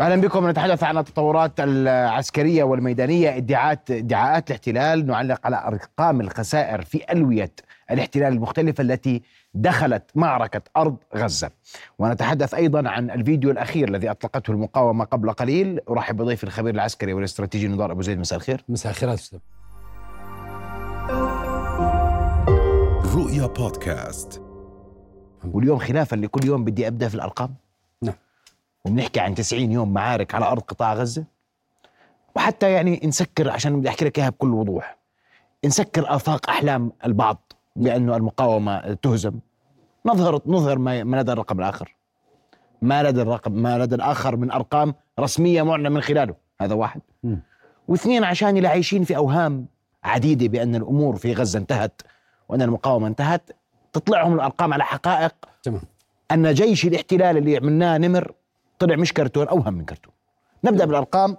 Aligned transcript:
أهلا 0.00 0.16
بكم. 0.16 0.48
نتحدث 0.48 0.82
عن 0.82 0.98
التطورات 0.98 1.52
العسكرية 1.58 2.64
والميدانية. 2.64 3.36
ادعاءات 3.36 3.90
ادعاءات 3.90 4.50
الاحتلال 4.50 5.06
نعلق 5.06 5.40
على 5.46 5.64
أرقام 5.66 6.20
الخسائر 6.20 6.82
في 6.82 7.12
ألوية 7.12 7.52
الاحتلال 7.90 8.32
المختلفه 8.32 8.82
التي 8.82 9.22
دخلت 9.54 10.02
معركة 10.14 10.60
أرض 10.76 10.96
غزة. 11.16 11.50
ونتحدث 11.98 12.54
أيضا 12.54 12.88
عن 12.88 13.10
الفيديو 13.10 13.50
الأخير 13.50 13.88
الذي 13.88 14.10
أطلقته 14.10 14.50
المقاومة 14.50 15.04
قبل 15.04 15.30
قليل. 15.30 15.80
أرحب 15.90 16.16
بضيف 16.16 16.44
الخبير 16.44 16.74
العسكري 16.74 17.12
والاستراتيجي 17.12 17.68
نضال 17.68 17.90
أبو 17.90 18.02
زيد. 18.02 18.18
مساء 18.18 18.38
الخير. 18.38 18.64
مساء 18.68 18.92
الخير 18.92 19.14
أستاذ. 19.14 19.38
رؤيا 23.16 23.46
بودكاست. 23.46 24.42
واليوم 25.44 25.78
خلافا 25.78 26.16
لكل 26.16 26.46
يوم 26.46 26.64
بدي 26.64 26.86
أبدأ 26.86 27.08
في 27.08 27.14
الأرقام. 27.14 27.54
وبنحكي 28.88 29.20
عن 29.20 29.34
90 29.34 29.72
يوم 29.72 29.92
معارك 29.92 30.34
على 30.34 30.44
أرض 30.44 30.62
قطاع 30.62 30.94
غزة؟ 30.94 31.24
وحتى 32.36 32.72
يعني 32.72 33.00
نسكر 33.04 33.50
عشان 33.50 33.80
بدي 33.80 33.88
أحكي 33.88 34.04
لك 34.04 34.18
إياها 34.18 34.28
بكل 34.28 34.54
وضوح. 34.54 34.98
نسكر 35.64 36.14
آفاق 36.14 36.50
أحلام 36.50 36.92
البعض 37.04 37.52
بأنه 37.76 38.16
المقاومة 38.16 38.94
تهزم. 38.94 39.38
نظهر 40.06 40.40
نظهر 40.46 40.78
ما 40.78 41.20
لدى 41.20 41.32
الرقم 41.32 41.58
الآخر. 41.58 41.96
ما 42.82 43.02
لدى 43.02 43.22
الرقم 43.22 43.52
ما 43.52 43.78
لدى 43.78 43.94
الآخر 43.94 44.36
من 44.36 44.50
أرقام 44.50 44.94
رسمية 45.20 45.62
معلن 45.62 45.92
من 45.92 46.00
خلاله. 46.00 46.34
هذا 46.60 46.74
واحد. 46.74 47.00
واثنين 47.88 48.24
عشان 48.24 48.56
اللي 48.56 48.68
عايشين 48.68 49.04
في 49.04 49.16
أوهام 49.16 49.66
عديدة 50.04 50.46
بأن 50.48 50.74
الأمور 50.74 51.16
في 51.16 51.32
غزة 51.32 51.58
انتهت 51.58 52.02
وأن 52.48 52.62
المقاومة 52.62 53.06
انتهت 53.06 53.50
تطلعهم 53.92 54.34
الأرقام 54.34 54.72
على 54.72 54.84
حقائق 54.84 55.34
تمام. 55.62 55.82
أن 56.30 56.54
جيش 56.54 56.84
الاحتلال 56.86 57.36
اللي 57.36 57.56
عملناه 57.56 57.98
نمر 57.98 58.32
طلع 58.78 58.96
مش 58.96 59.12
كرتون 59.12 59.48
أوهم 59.48 59.74
من 59.74 59.84
كرتون. 59.84 60.12
نبدأ 60.64 60.84
بالأرقام 60.84 61.36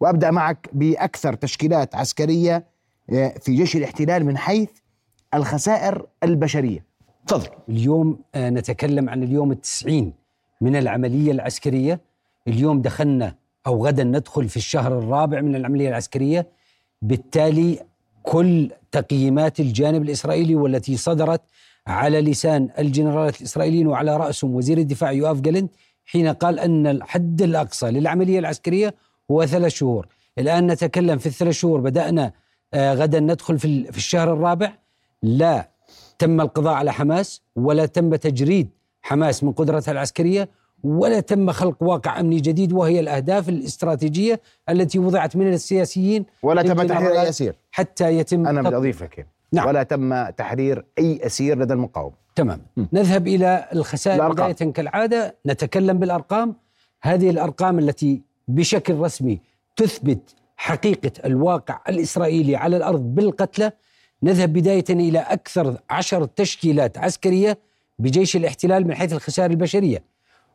وأبدأ 0.00 0.30
معك 0.30 0.68
بأكثر 0.72 1.34
تشكيلات 1.34 1.94
عسكرية 1.94 2.64
آه، 3.12 3.28
في 3.28 3.54
جيش 3.54 3.76
الاحتلال 3.76 4.24
من 4.24 4.38
حيث 4.38 4.70
الخسائر 5.34 6.06
البشرية. 6.22 6.84
تفضل. 7.26 7.48
اليوم 7.68 8.18
آه، 8.34 8.50
نتكلم 8.50 9.08
عن 9.08 9.22
اليوم 9.22 9.52
التسعين 9.52 10.12
من 10.60 10.76
العملية 10.76 11.32
العسكرية. 11.32 12.00
اليوم 12.48 12.82
دخلنا 12.82 13.34
أو 13.66 13.86
غدا 13.86 14.04
ندخل 14.04 14.48
في 14.48 14.56
الشهر 14.56 14.98
الرابع 14.98 15.40
من 15.40 15.56
العملية 15.56 15.88
العسكرية. 15.88 16.46
بالتالي 17.02 17.80
كل 18.22 18.70
تقييمات 18.92 19.60
الجانب 19.60 20.02
الإسرائيلي 20.02 20.54
والتي 20.54 20.96
صدرت 20.96 21.40
على 21.86 22.20
لسان 22.20 22.68
الجنرالات 22.78 23.40
الإسرائيليين 23.40 23.86
وعلى 23.86 24.16
رأسهم 24.16 24.54
وزير 24.54 24.78
الدفاع 24.78 25.12
يوآف 25.12 25.40
جالنت 25.40 25.74
حين 26.06 26.28
قال 26.28 26.58
أن 26.58 26.86
الحد 26.86 27.42
الأقصى 27.42 27.90
للعملية 27.90 28.38
العسكرية 28.38 28.94
هو 29.30 29.46
ثلاث 29.46 29.72
شهور. 29.72 30.06
الآن 30.38 30.66
نتكلم 30.66 31.18
في 31.18 31.26
الثلاث 31.26 31.54
شهور. 31.54 31.80
بدأنا 31.80 32.32
آه، 32.74 32.94
غدا 32.94 33.20
ندخل 33.20 33.58
في 33.58 33.64
ال- 33.64 33.92
في 33.92 33.98
الشهر 33.98 34.32
الرابع. 34.32 34.72
لا 35.22 35.68
تم 36.18 36.40
القضاء 36.40 36.74
على 36.74 36.92
حماس 36.92 37.42
ولا 37.56 37.86
تم 37.86 38.14
تجريد 38.14 38.68
حماس 39.02 39.44
من 39.44 39.52
قدرتها 39.52 39.92
العسكرية 39.92 40.48
ولا 40.84 41.20
تم 41.20 41.50
خلق 41.52 41.82
واقع 41.82 42.20
أمني 42.20 42.36
جديد 42.36 42.72
وهي 42.72 43.00
الأهداف 43.00 43.48
الاستراتيجية 43.48 44.40
التي 44.68 44.98
وضعت 44.98 45.36
من 45.36 45.52
السياسيين 45.52 46.26
ولا 46.42 46.62
تم 46.62 46.82
تحرير 46.86 47.20
اي 47.20 47.28
اسير 47.28 47.54
حتى 47.70 48.18
يتم 48.18 48.46
أنا 48.46 48.60
بدي 48.62 48.92
تطبيق. 48.92 49.26
نعم. 49.54 49.66
ولا 49.66 49.82
تم 49.82 50.30
تحرير 50.30 50.84
أي 50.98 51.26
أسير 51.26 51.58
لدى 51.58 51.72
المقاومه 51.72 52.14
تمام. 52.34 52.60
نذهب 52.92 53.26
إلى 53.26 53.68
الخسائر. 53.72 54.16
الأرقام. 54.16 54.52
بداية 54.52 54.72
كالعادة 54.72 55.36
نتكلم 55.46 55.98
بالأرقام. 55.98 56.56
هذه 57.02 57.30
الأرقام 57.30 57.78
التي 57.78 58.22
بشكل 58.48 58.94
رسمي 58.94 59.40
تثبت 59.76 60.34
حقيقة 60.56 61.12
الواقع 61.24 61.80
الإسرائيلي 61.88 62.56
على 62.56 62.76
الأرض 62.76 63.14
بالقتلى. 63.14 63.72
نذهب 64.22 64.52
بداية 64.52 64.84
إلى 64.90 65.18
أكثر 65.18 65.76
عشر 65.90 66.24
تشكيلات 66.24 66.98
عسكرية 66.98 67.58
بجيش 67.98 68.36
الاحتلال 68.36 68.86
من 68.86 68.94
حيث 68.94 69.12
الخسائر 69.12 69.50
البشرية. 69.50 70.02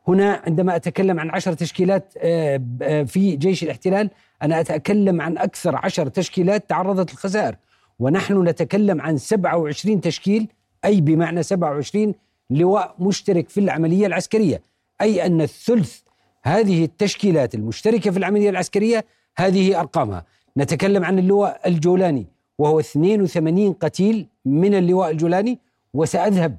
هنا 0.08 0.42
عندما 0.46 0.76
أتكلم 0.76 1.20
عن 1.20 1.30
عشر 1.30 1.52
تشكيلات 1.52 2.14
آه، 2.18 2.62
آه، 2.82 3.02
في 3.02 3.36
جيش 3.36 3.62
الاحتلال 3.62 4.10
أنا 4.42 4.60
أتكلم 4.60 5.20
عن 5.20 5.38
أكثر 5.38 5.76
عشر 5.76 6.08
تشكيلات 6.08 6.70
تعرضت 6.70 7.12
للخسائر. 7.12 7.56
ونحن 8.00 8.48
نتكلم 8.48 9.00
عن 9.00 9.16
27 9.18 10.00
تشكيل 10.00 10.48
أي 10.84 11.00
بمعنى 11.00 11.42
27 11.42 12.14
لواء 12.50 12.94
مشترك 12.98 13.48
في 13.48 13.60
العملية 13.60 14.06
العسكرية 14.06 14.62
أي 15.00 15.26
أن 15.26 15.40
الثلث 15.40 15.98
هذه 16.42 16.84
التشكيلات 16.84 17.54
المشتركة 17.54 18.10
في 18.10 18.18
العملية 18.18 18.50
العسكرية 18.50 19.04
هذه 19.36 19.80
أرقامها. 19.80 20.24
نتكلم 20.56 21.04
عن 21.04 21.18
اللواء 21.18 21.68
الجولاني 21.68 22.26
وهو 22.58 22.80
82 22.80 23.72
قتيل 23.72 24.26
من 24.44 24.74
اللواء 24.74 25.10
الجولاني 25.10 25.58
وسأذهب 25.94 26.56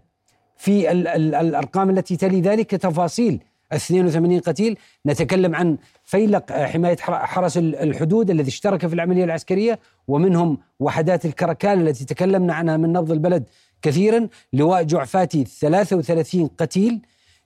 في 0.57 0.91
ال 0.91 1.07
ال 1.07 1.35
الأرقام 1.35 1.89
التي 1.89 2.17
تلي 2.17 2.41
ذلك 2.41 2.71
تفاصيل 2.71 3.43
82 3.73 4.39
قتيل 4.39 4.77
نتكلم 5.05 5.55
عن 5.55 5.77
فيلق 6.03 6.51
آه، 6.51 6.65
حماية 6.65 6.97
حر- 6.97 7.25
حرس 7.25 7.57
ال- 7.57 7.75
الحدود 7.75 8.29
الذي 8.29 8.47
اشترك 8.47 8.87
في 8.87 8.93
العملية 8.93 9.23
العسكرية 9.23 9.79
ومنهم 10.07 10.57
وحدات 10.79 11.25
الكركال 11.25 11.87
التي 11.87 12.05
تكلمنا 12.05 12.53
عنها 12.53 12.77
من 12.77 12.93
نبض 12.93 13.11
البلد 13.11 13.43
كثيرا. 13.81 14.27
لواء 14.53 14.83
جعفاتي 14.83 15.43
33 15.45 16.47
قتيل 16.47 17.01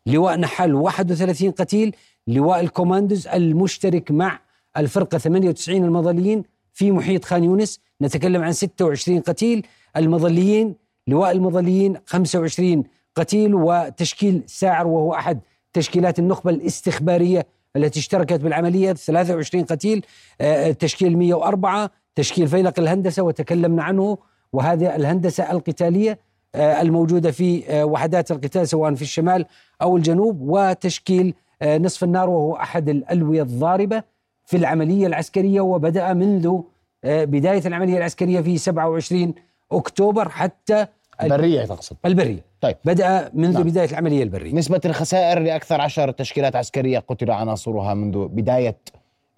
لواء 0.06 0.38
نحال 0.40 0.74
31 0.76 1.52
قتيل 1.52 1.96
لواء 2.28 2.60
الكوماندوز 2.60 3.28
المشترك 3.28 4.12
مع 4.12 4.40
الفرقة 4.78 5.18
98 5.18 5.84
المظليين 5.86 6.44
في 6.74 6.92
محيط 6.92 7.26
خان 7.26 7.44
يونس. 7.44 7.80
نتكلم 8.02 8.44
عن 8.44 8.54
26 8.54 9.20
قتيل 9.20 9.66
المظليين 9.98 10.76
لواء 11.08 11.32
المظليين 11.32 11.98
25 12.06 12.84
قتيل 13.16 13.56
وتشكيل 13.56 14.44
ساعر 14.48 14.88
وهو 14.88 15.14
أحد 15.14 15.40
تشكيلات 15.76 16.20
النخبة 16.20 16.52
الاستخبارية 16.52 17.46
التي 17.76 18.00
اشتركت 18.00 18.40
بالعملية. 18.40 18.94
23 18.94 19.64
قتيل 19.64 20.06
آه، 20.42 20.72
تشكيل 20.72 21.18
104 21.18 21.92
تشكيل 22.16 22.48
فيلق 22.48 22.80
الهندسة 22.80 23.24
وتكلمنا 23.24 23.84
عنه. 23.84 24.18
وهذا 24.54 24.96
الهندسة 24.96 25.52
القتالية 25.52 26.20
آه، 26.56 26.82
الموجودة 26.82 27.32
في 27.32 27.64
آه، 27.70 27.86
وحدات 27.86 28.32
القتال 28.32 28.68
سواء 28.68 28.94
في 28.96 29.02
الشمال 29.02 29.46
أو 29.82 29.98
الجنوب. 29.98 30.38
وتشكيل 30.42 31.34
آه، 31.62 31.78
نصف 31.78 32.04
النار 32.04 32.30
وهو 32.30 32.56
أحد 32.56 32.90
الألوية 32.90 33.42
الضاربة 33.42 34.04
في 34.46 34.58
العملية 34.58 35.08
العسكرية. 35.08 35.62
وبدأ 35.62 36.14
منذ 36.14 36.60
آه، 37.04 37.24
بداية 37.26 37.62
العملية 37.68 37.98
العسكرية 37.98 38.42
في 38.42 38.58
27 38.58 39.34
أكتوبر 39.72 40.30
حتى 40.30 40.88
بريه 41.24 41.66
تقصد. 41.66 41.96
البرية. 42.06 42.40
طيب. 42.66 42.78
بدأ 42.86 43.32
منذ 43.34 43.54
نعم. 43.54 43.64
بداية 43.64 43.90
العملية 43.90 44.24
البرية. 44.24 44.54
نسبة 44.54 44.82
الخسائر 44.86 45.40
لأكثر 45.40 45.82
عشر 45.82 46.12
تشكيلات 46.12 46.56
عسكرية 46.56 47.00
قتل 47.00 47.32
عناصرها 47.32 47.94
منذ 47.94 48.28
بداية 48.28 48.78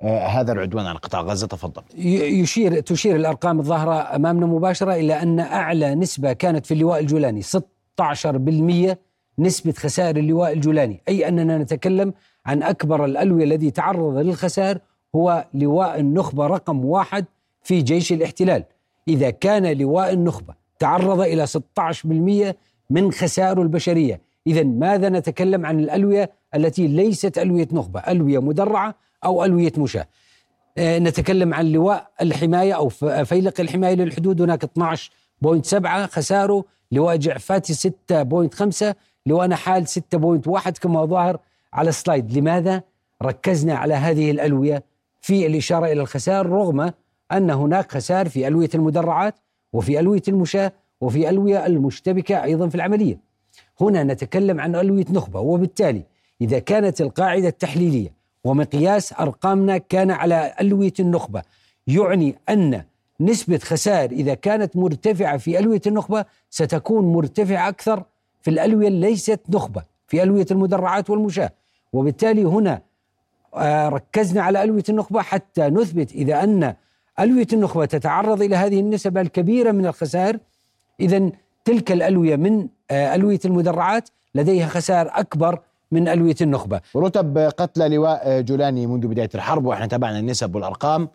آه، 0.01 0.27
هذا 0.27 0.51
العدوان 0.51 0.85
على 0.85 0.99
قطاع 0.99 1.21
غزة. 1.21 1.47
تفضل. 1.47 1.81
يشير 1.95 2.79
تشير 2.79 3.15
الأرقام 3.15 3.59
الظاهرة 3.59 4.15
أمامنا 4.15 4.45
مباشرة 4.45 4.93
إلى 4.93 5.21
أن 5.21 5.39
أعلى 5.39 5.95
نسبة 5.95 6.33
كانت 6.33 6.65
في 6.65 6.73
اللواء 6.73 6.99
الجولاني 6.99 7.41
16% 7.41 8.97
نسبة 9.39 9.71
خسائر 9.71 10.17
اللواء 10.17 10.53
الجولاني. 10.53 11.01
أي 11.07 11.27
أننا 11.27 11.57
نتكلم 11.57 12.13
عن 12.45 12.63
أكبر 12.63 13.05
الألوية 13.05 13.43
الذي 13.43 13.71
تعرض 13.71 14.17
للخسائر 14.17 14.79
هو 15.15 15.45
لواء 15.53 15.99
النخبة 15.99 16.47
رقم 16.47 16.85
واحد 16.85 17.25
في 17.63 17.81
جيش 17.81 18.11
الاحتلال. 18.11 18.63
إذا 19.07 19.29
كان 19.29 19.77
لواء 19.77 20.13
النخبة 20.13 20.53
تعرض 20.79 21.21
إلى 21.21 21.47
16% 21.47 22.55
من 22.89 23.11
خسائره 23.11 23.61
البشرية. 23.61 24.21
اذا 24.47 24.63
ماذا 24.63 25.09
نتكلم 25.09 25.65
عن 25.65 25.79
الألوية 25.79 26.31
التي 26.55 26.87
ليست 26.87 27.37
ألوية 27.37 27.67
نخبة 27.71 27.99
ألوية 27.99 28.39
مدرعة 28.41 28.95
أو 29.25 29.45
ألوية 29.45 29.71
مشاة؟ 29.77 30.07
آه، 30.77 30.99
نتكلم 30.99 31.53
عن 31.53 31.65
لواء 31.71 32.07
الحماية 32.21 32.73
أو 32.73 32.89
ف- 32.89 33.05
فيلق 33.05 33.53
الحماية 33.59 33.93
للحدود. 33.95 34.41
هناك 34.41 34.63
12.7 34.63 36.05
خساره 36.07 36.63
لواء 36.91 37.15
جعفاتي 37.15 37.73
6.5 37.73 38.95
لواء 39.25 39.47
نحال 39.47 39.87
6.1 39.87 40.77
كما 40.81 41.05
ظاهر 41.05 41.39
على 41.73 41.89
السلايد. 41.89 42.37
لماذا 42.37 42.81
ركزنا 43.23 43.75
على 43.75 43.93
هذه 43.93 44.31
الألوية 44.31 44.83
في 45.21 45.47
الإشارة 45.47 45.85
إلى 45.85 46.01
الخسائر 46.01 46.45
رغم 46.45 46.91
أن 47.31 47.49
هناك 47.49 47.91
خسائر 47.91 48.29
في 48.29 48.47
ألوية 48.47 48.69
المدرعات 48.75 49.35
وفي 49.73 49.99
ألوية 49.99 50.21
المشاة 50.27 50.71
وفي 51.01 51.29
ألوية 51.29 51.65
المشتبكة 51.65 52.43
أيضا 52.43 52.69
في 52.69 52.75
العملية. 52.75 53.19
هنا 53.81 54.03
نتكلم 54.03 54.59
عن 54.59 54.75
ألوية 54.75 55.05
نخبة 55.09 55.39
وبالتالي 55.39 56.03
إذا 56.41 56.59
كانت 56.59 57.01
القاعدة 57.01 57.47
التحليلية 57.47 58.13
ومقياس 58.43 59.13
أرقامنا 59.19 59.77
كان 59.77 60.11
على 60.11 60.53
ألوية 60.61 60.93
النخبة 60.99 61.41
يعني 61.87 62.35
أن 62.49 62.83
نسبة 63.19 63.57
خسائر 63.57 64.11
إذا 64.11 64.33
كانت 64.33 64.75
مرتفعة 64.75 65.37
في 65.37 65.59
ألوية 65.59 65.81
النخبة 65.87 66.25
ستكون 66.49 67.13
مرتفعة 67.13 67.69
أكثر 67.69 68.03
في 68.41 68.49
الألوية 68.49 68.89
ليست 68.89 69.39
نخبة 69.49 69.83
في 70.07 70.23
ألوية 70.23 70.45
المدرعات 70.51 71.09
والمشاة. 71.09 71.51
وبالتالي 71.93 72.43
هنا 72.43 72.81
وركزنا 73.53 74.41
على 74.41 74.63
ألوية 74.63 74.83
النخبة 74.89 75.21
حتى 75.21 75.61
نثبت 75.61 76.11
إذا 76.11 76.43
أن 76.43 76.73
ألوية 77.19 77.47
النخبة 77.53 77.85
تتعرض 77.85 78.41
إلى 78.41 78.55
هذه 78.55 78.79
النسب 78.79 79.17
الكبيرة 79.17 79.71
من 79.71 79.85
الخسائر 79.85 80.39
إذا 80.99 81.31
تلك 81.65 81.91
الألوية 81.91 82.35
من 82.35 82.67
آه، 82.91 83.15
ألوية 83.15 83.39
المدرعات 83.45 84.09
لديها 84.35 84.67
خسائر 84.67 85.09
أكبر 85.13 85.59
من 85.91 86.07
ألوية 86.07 86.35
النخبة. 86.41 86.81
رتب 86.95 87.37
قتلى 87.37 87.89
لواء 87.95 88.41
جولاني 88.41 88.87
منذ 88.87 89.07
بداية 89.07 89.29
الحرب 89.35 89.65
وإحنا 89.65 89.85
تابعنا 89.85 90.19
النسب 90.19 90.55
والأرقام. 90.55 91.09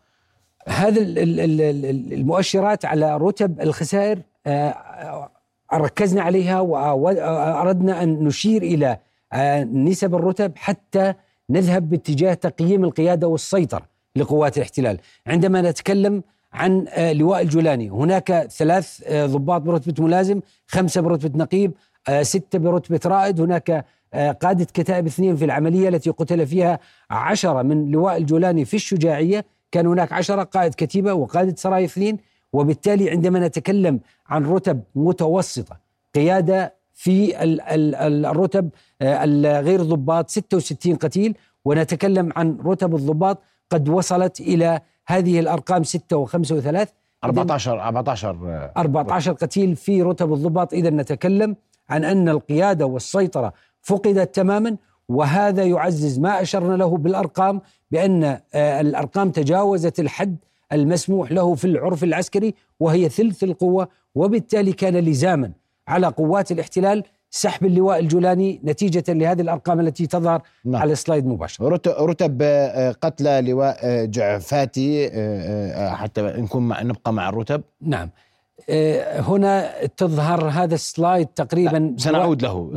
هذا 0.69 1.01
ال- 1.01 1.19
ال- 1.19 1.41
ال- 1.41 1.61
ال- 1.61 2.13
المؤشرات 2.13 2.85
على 2.85 3.17
رتب 3.17 3.61
الخسائر 3.61 4.19
آه، 4.47 5.31
ركزنا 5.75 6.23
عليها 6.23 6.61
وأردنا 6.61 8.03
أن 8.03 8.25
نشير 8.25 8.63
إلى 8.63 8.99
آه، 9.33 9.65
نسب 9.65 10.15
الرتب 10.15 10.53
حتى 10.57 11.15
نذهب 11.51 11.89
باتجاه 11.91 12.35
تقييم 12.35 12.85
القيادة 12.85 13.29
والسيطرة 13.29 13.83
لقوات 14.17 14.57
الاحتلال. 14.57 14.99
عندما 15.27 15.63
نتكلم 15.63 16.23
عن 16.53 16.85
آه، 16.89 17.13
لواء 17.13 17.41
الجولاني. 17.43 17.89
هناك 17.91 18.47
ثلاث 18.51 19.03
آه، 19.07 19.27
ضباط 19.27 19.61
برتبة 19.63 20.05
ملازم 20.05 20.41
خمسة 20.67 21.01
برتبة 21.01 21.39
نقيب 21.39 21.73
آه، 22.09 22.23
ستة 22.23 22.59
برتبة 22.59 23.01
رائد. 23.07 23.41
هناك 23.41 23.85
قادة 24.43 24.65
كتائب 24.75 25.07
اثنين 25.07 25.37
في 25.37 25.45
العملية 25.45 25.89
التي 25.89 26.11
قتل 26.11 26.47
فيها 26.47 26.79
عشرة 27.11 27.63
من 27.63 27.91
لواء 27.91 28.17
الجولاني 28.17 28.65
في 28.65 28.75
الشجاعية. 28.75 29.45
كان 29.71 29.87
هناك 29.87 30.13
عشرة 30.13 30.43
قائد 30.43 30.75
كتيبة 30.75 31.13
وقادة 31.13 31.55
سرايا 31.57 31.85
اثنين. 31.85 32.19
وبالتالي 32.53 33.11
عندما 33.11 33.39
نتكلم 33.47 34.01
عن 34.29 34.45
رتب 34.47 34.83
متوسطة 34.95 35.77
قيادة 36.15 36.75
في 36.95 37.43
ال- 37.43 37.61
ال- 37.61 37.95
ال- 37.95 38.27
الرتب 38.27 38.71
الغير 39.03 39.83
ضباط 39.83 40.31
66 40.31 40.97
قتيل. 40.97 41.35
ونتكلم 41.65 42.33
عن 42.37 42.59
رتب 42.67 42.95
الضباط 42.95 43.43
قد 43.71 43.89
وصلت 43.89 44.41
إلى 44.41 44.81
هذه 45.07 45.41
الأرقام 45.41 45.85
6 45.85 46.27
و5 46.27 46.31
و3 46.31 46.87
14 47.25 47.81
14 47.83 48.31
آه، 48.31 48.73
14 48.77 49.33
قتيل 49.33 49.77
في 49.77 50.03
رتب 50.03 50.33
الضباط. 50.33 50.75
إذا 50.75 50.91
نتكلم 50.91 51.57
عن 51.91 52.05
أن 52.05 52.29
القيادة 52.29 52.87
والسيطرة 52.87 53.53
فقدت 53.83 54.35
تماما 54.35 54.77
وهذا 55.09 55.65
يعزز 55.65 56.19
ما 56.19 56.43
أشرنا 56.43 56.77
له 56.77 56.97
بالأرقام 56.97 57.61
بأن 57.91 58.25
آه، 58.55 58.81
الأرقام 58.81 59.31
تجاوزت 59.31 60.01
الحد 60.01 60.37
المسموح 60.73 61.33
له 61.33 61.55
في 61.55 61.65
العرف 61.65 62.05
العسكري 62.05 62.55
وهي 62.81 63.09
ثلث 63.09 63.45
القوة 63.45 63.89
وبالتالي 64.15 64.73
كان 64.73 64.97
لزاما 64.97 65.53
على 65.89 66.07
قوات 66.07 66.53
الاحتلال 66.53 67.05
سحب 67.35 67.67
اللواء 67.67 67.99
الجولاني 67.99 68.61
نتيجة 68.65 69.05
لهذه 69.13 69.41
الأرقام 69.41 69.81
التي 69.81 70.07
تظهر 70.07 70.43
نعم. 70.65 70.83
على 70.83 70.93
السلايد 70.93 71.27
مباشرة 71.27 71.69
رت- 71.69 71.89
رتب 71.89 72.39
آه، 72.43 72.91
قتلى 72.93 73.41
لواء 73.41 73.77
آه، 73.83 74.05
جعفاتي 74.05 75.11
آه، 75.13 75.91
حتى 75.95 76.23
نكون 76.23 76.69
مع 76.69 76.83
نبقى 76.83 77.13
مع 77.13 77.29
الرتب. 77.29 77.63
نعم. 77.81 78.11
هنا 79.19 79.71
تظهر 79.97 80.49
هذا 80.49 80.75
السلايد 80.75 81.27
تقريبا 81.27 81.95
سنعود 81.99 82.43
له. 82.43 82.71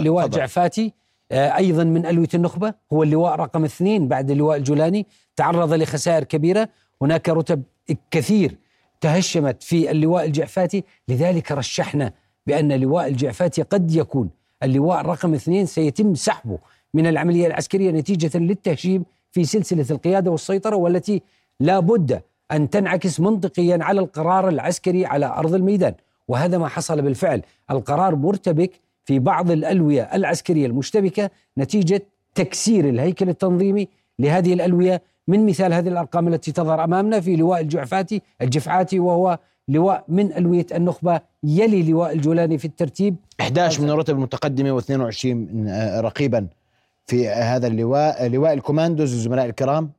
لواء, 0.00 0.26
تفضل. 0.26 0.38
جعفاتي 0.38 0.92
أيضا 1.32 1.84
من 1.84 2.06
ألوية 2.06 2.28
النخبة. 2.34 2.74
هو 2.92 3.02
اللواء 3.02 3.34
رقم 3.34 3.64
اثنين 3.64 4.08
بعد 4.08 4.30
اللواء 4.30 4.56
الجولاني. 4.56 5.06
تعرض 5.36 5.72
لخسائر 5.72 6.24
كبيرة. 6.24 6.68
هناك 7.02 7.28
رتب 7.28 7.62
كثير 8.10 8.56
تهشمت 9.00 9.62
في 9.62 9.90
اللواء 9.90 10.24
الجعفاتي. 10.24 10.84
لذلك 11.08 11.52
رشحنا 11.52 12.12
بأن 12.48 12.72
لواء 12.72 13.08
الجعفاتي 13.08 13.62
قد 13.62 13.94
يكون 13.94 14.30
اللواء 14.62 15.02
رقم 15.02 15.34
اثنين 15.34 15.66
سيتم 15.66 16.14
سحبه 16.14 16.58
من 16.94 17.06
العملية 17.06 17.46
العسكرية 17.46 17.90
نتيجة 17.90 18.38
للتهشيم 18.38 19.04
في 19.30 19.44
سلسلة 19.44 19.86
القيادة 19.90 20.30
والسيطرة 20.30 20.76
والتي 20.76 21.22
لا 21.60 21.80
بد 21.80 22.22
أن 22.52 22.70
تنعكس 22.70 23.20
منطقيا 23.20 23.78
على 23.80 24.00
القرار 24.00 24.48
العسكري 24.48 25.06
على 25.06 25.26
أرض 25.26 25.54
الميدان. 25.54 25.94
وهذا 26.28 26.58
ما 26.58 26.68
حصل 26.68 27.02
بالفعل. 27.02 27.42
القرار 27.70 28.16
مرتبك 28.16 28.70
في 29.04 29.18
بعض 29.18 29.50
الألوية 29.50 30.02
العسكرية 30.02 30.66
المشتبكة 30.66 31.30
نتيجة 31.58 32.02
تكسير 32.34 32.88
الهيكل 32.88 33.28
التنظيمي 33.28 33.88
لهذه 34.18 34.52
الألوية. 34.52 35.02
من 35.28 35.46
مثال 35.46 35.72
هذه 35.72 35.88
الأرقام 35.88 36.28
التي 36.28 36.52
تظهر 36.52 36.84
أمامنا 36.84 37.20
في 37.20 37.36
لواء 37.36 37.60
الجعفاتي 37.60 38.22
الجفعاتي 38.42 39.00
وهو 39.00 39.38
لواء 39.68 40.04
من 40.08 40.32
ألوية 40.32 40.66
النخبة 40.74 41.20
يلي 41.44 41.82
لواء 41.90 42.12
الجولاني 42.12 42.58
في 42.58 42.64
الترتيب. 42.64 43.16
11 43.40 43.82
من 43.82 43.90
الرتب 43.90 44.14
المتقدمه 44.14 44.80
و22 44.80 45.24
من 45.24 45.68
آه، 45.68 46.00
رقيبا 46.00 46.46
في 47.06 47.28
هذا 47.28 47.66
اللواء 47.66 48.28
لواء 48.28 48.52
الكوماندوز 48.52 49.12
الزملاء 49.12 49.46
الكرام. 49.46 49.90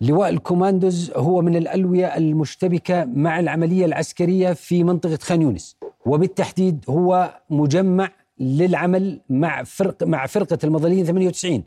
لواء 0.00 0.28
الكوماندوز 0.28 1.12
هو 1.16 1.42
من 1.42 1.56
الألوية 1.56 2.16
المشتبكة 2.16 3.04
مع 3.04 3.40
العملية 3.40 3.84
العسكرية 3.84 4.52
في 4.52 4.84
منطقة 4.84 5.18
خان 5.22 5.42
يونس. 5.42 5.76
وبالتحديد 6.06 6.84
هو 6.88 7.40
مجمع 7.50 8.08
للعمل 8.40 9.20
مع 9.30 9.62
فرق 9.62 10.02
مع 10.02 10.26
فرقة 10.26 10.58
المظليين 10.64 11.04
98 11.04 11.62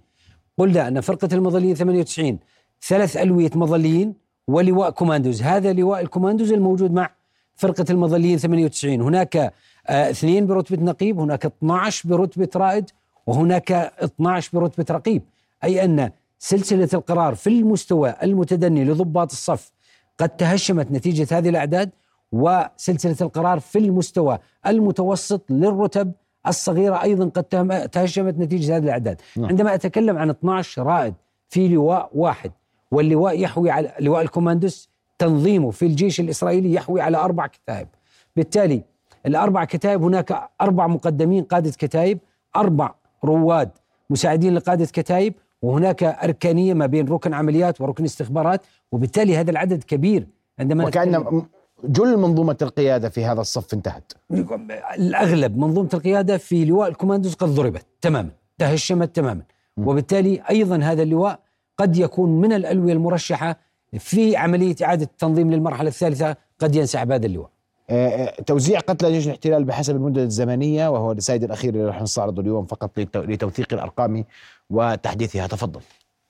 قلنا 0.58 0.88
أن 0.88 1.02
فرقة 1.02 1.30
المظليين 1.34 1.76
98 1.76 2.40
ثلاث 2.88 3.18
ألوية 3.18 3.52
مظليين 3.56 4.14
ولواء 4.48 4.90
كوماندوز. 4.90 5.42
هذا 5.42 5.74
لواء 5.74 6.02
الكوماندوز 6.02 6.52
الموجود 6.52 6.92
مع 6.92 7.10
فرقة 7.56 7.86
المظليين 7.90 8.38
98 8.38 9.02
هناك 9.02 9.36
آه، 9.88 10.10
اثنين 10.10 10.48
برتبة 10.48 10.84
نقيب 10.84 11.20
هناك 11.20 11.46
12 11.46 12.10
برتبة 12.10 12.50
رائد 12.56 12.90
وهناك 13.28 13.72
12 13.72 14.50
برتبة 14.54 14.86
رقيب. 14.92 15.22
أي 15.64 15.86
أن 15.86 16.12
سلسلة 16.40 16.90
القرار 16.94 17.36
في 17.36 17.48
المستوى 17.50 18.16
المتدني 18.24 18.86
لضباط 18.86 19.32
الصف 19.32 19.72
قد 20.18 20.30
تهشمت 20.30 20.92
نتيجة 20.92 21.38
هذه 21.38 21.50
الأعداد 21.50 21.90
وسلسلة 22.32 23.16
القرار 23.22 23.60
في 23.60 23.80
المستوى 23.80 24.40
المتوسط 24.68 25.52
للرتب 25.52 26.12
الصغيرة 26.48 27.04
أيضا 27.04 27.26
قد 27.26 27.44
تهشمت 27.90 28.40
نتيجة 28.40 28.78
هذه 28.78 28.84
الأعداد. 28.84 29.22
نعم. 29.38 29.46
عندما 29.46 29.74
أتكلم 29.74 30.18
عن 30.18 30.30
12 30.30 30.84
رائد 30.84 31.14
في 31.50 31.68
لواء 31.68 32.10
واحد 32.14 32.52
واللواء 32.92 33.40
يحوي 33.40 33.70
على 33.70 33.92
لواء 34.00 34.22
الكوماندوس 34.22 34.90
تنظيمه 35.20 35.72
في 35.72 35.86
الجيش 35.86 36.20
الإسرائيلي 36.20 36.74
يحوي 36.74 37.02
على 37.02 37.18
أربع 37.18 37.48
كتائب. 37.48 37.88
بالتالي 38.36 38.84
الأربع 39.26 39.66
كتائب 39.66 40.04
هناك 40.04 40.50
أربع 40.62 40.88
مقدمين 40.88 41.44
قادة 41.44 41.72
كتائب 41.72 42.20
أربع 42.56 42.94
رواد 43.24 43.70
مساعدين 44.10 44.56
لقادة 44.56 44.86
كتائب 44.86 45.34
وهناك 45.62 46.04
أركانية 46.04 46.74
ما 46.74 46.86
بين 46.86 47.08
ركن 47.08 47.34
عمليات 47.34 47.82
وركن 47.82 48.04
استخبارات 48.04 48.66
وبالتالي 48.92 49.38
هذا 49.38 49.52
العدد 49.52 49.84
كبير 49.84 50.28
عندما 50.60 50.86
وكأن 50.86 51.44
جل 51.84 52.18
منظومة 52.18 52.58
القيادة 52.62 53.10
في 53.10 53.26
هذا 53.26 53.42
الصف 53.42 53.74
انتهت. 53.74 54.14
الأغلب 54.98 55.58
منظومة 55.58 55.90
القيادة 55.94 56.38
في 56.38 56.66
لواء 56.66 56.90
الكوماندوز 56.90 57.34
قد 57.34 57.48
ضربت 57.48 57.86
تماما 58.02 58.30
تهشمت 58.58 59.16
تماما. 59.16 59.42
وبالتالي 59.78 60.42
أيضا 60.50 60.78
هذا 60.78 61.04
اللواء 61.04 61.40
قد 61.78 61.98
يكون 61.98 62.30
من 62.42 62.54
الألوية 62.54 62.94
المرشحة 62.94 63.60
في 64.00 64.38
عملية 64.38 64.76
إعادة 64.84 65.04
التنظيم 65.04 65.52
للمرحلة 65.52 65.88
الثالثة 65.88 66.36
قد 66.60 66.76
ينسحب 66.76 67.12
هذا 67.12 67.26
اللواء. 67.26 67.50
آه، 67.90 68.08
آه، 68.08 68.42
توزيع 68.42 68.80
قتلى 68.80 69.12
جيش 69.12 69.26
الاحتلال 69.26 69.64
بحسب 69.64 69.96
المدة 69.96 70.24
الزمنية 70.24 70.88
وهو 70.90 71.12
السيد 71.12 71.44
الأخير 71.44 71.74
اللي 71.74 71.86
رح 71.86 72.02
نستعرضه 72.02 72.42
اليوم 72.42 72.66
فقط 72.66 73.00
لتو- 73.00 73.16
لتوثيق 73.30 73.74
الأرقام 73.74 74.26
وتحديثها. 74.70 75.48
تفضل. 75.48 75.80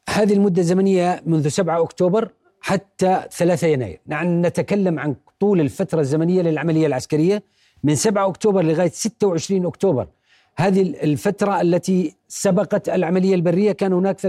هذه 0.10 0.34
المدة 0.34 0.62
الزمنية 0.62 1.22
منذ 1.26 1.48
7 1.48 1.82
أكتوبر 1.84 2.30
حتى 2.62 3.22
3 3.38 3.68
يناير. 3.68 4.00
نعم 4.08 4.46
نتكلم 4.46 5.00
عن 5.00 5.16
طول 5.40 5.62
الفترة 5.62 6.00
الزمنية 6.00 6.42
للعملية 6.42 6.88
العسكرية. 6.88 7.44
من 7.84 7.96
7 7.96 8.28
أكتوبر 8.28 8.64
لغاية 8.64 8.90
26 8.90 9.66
أكتوبر. 9.66 10.08
هذه 10.58 10.82
الفترة 10.82 11.62
التي 11.62 12.16
سبقت 12.28 12.90
العملية 12.90 13.36
البرية 13.36 13.72
كان 13.72 13.94
هناك 13.94 14.20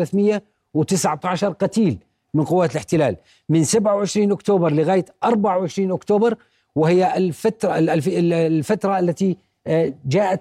319 0.84 1.48
قتيل 1.52 1.98
من 2.34 2.44
قوات 2.44 2.70
الاحتلال. 2.72 3.16
من 3.48 3.64
27 3.64 4.32
أكتوبر 4.32 4.72
لغاية 4.72 5.04
24 5.24 5.92
أكتوبر 5.92 6.36
وهي 6.74 7.16
الفترة 7.16 7.78
الف- 7.78 8.08
الفترة 8.32 8.98
التي 8.98 9.36
آه، 9.66 9.92
جاءت 10.06 10.40